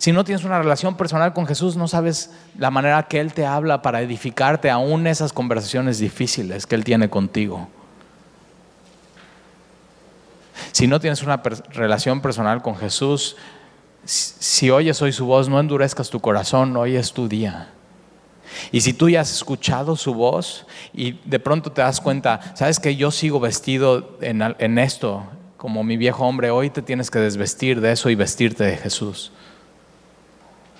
[0.00, 3.44] Si no tienes una relación personal con Jesús, no sabes la manera que Él te
[3.44, 7.68] habla para edificarte aún esas conversaciones difíciles que Él tiene contigo.
[10.72, 13.36] Si no tienes una relación personal con Jesús,
[14.02, 17.68] si oyes hoy su voz, no endurezcas tu corazón, hoy es tu día.
[18.72, 22.80] Y si tú ya has escuchado su voz y de pronto te das cuenta, sabes
[22.80, 25.24] que yo sigo vestido en, en esto,
[25.58, 29.30] como mi viejo hombre, hoy te tienes que desvestir de eso y vestirte de Jesús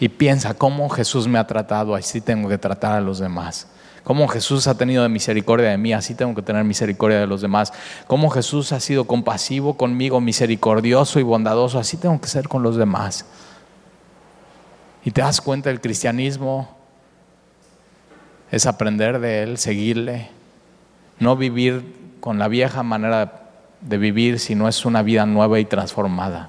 [0.00, 3.68] y piensa cómo Jesús me ha tratado, así tengo que tratar a los demás.
[4.02, 7.70] Cómo Jesús ha tenido misericordia de mí, así tengo que tener misericordia de los demás.
[8.06, 12.76] Cómo Jesús ha sido compasivo conmigo, misericordioso y bondadoso, así tengo que ser con los
[12.76, 13.26] demás.
[15.04, 16.74] Y te das cuenta, el cristianismo
[18.50, 20.30] es aprender de Él, seguirle,
[21.18, 23.50] no vivir con la vieja manera
[23.82, 26.48] de vivir, sino es una vida nueva y transformada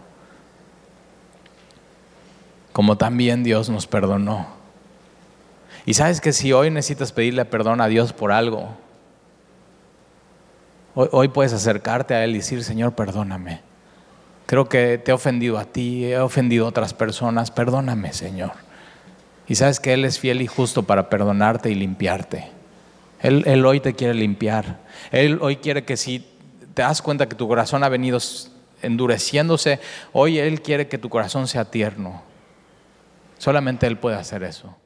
[2.73, 4.47] como también Dios nos perdonó.
[5.85, 8.69] Y sabes que si hoy necesitas pedirle perdón a Dios por algo,
[10.93, 13.61] Hoy, puedes acercarte a Él y decir, Señor, perdóname.
[14.45, 18.51] Creo que te he ofendido a ti, he ofendido a otras personas, perdóname, Señor.
[19.47, 22.49] Y sabes que Él es fiel y justo para perdonarte y limpiarte.
[23.21, 24.79] Él, Él hoy te quiere limpiar.
[25.11, 26.27] Él hoy quiere que si
[26.73, 28.19] te das cuenta que tu corazón ha venido
[28.81, 29.79] endureciéndose,
[30.11, 32.21] hoy Él quiere que tu corazón sea tierno.
[33.41, 34.77] Solamente Él puede hacer eso.